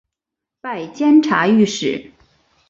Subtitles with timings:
[0.61, 2.09] 拜监察御史。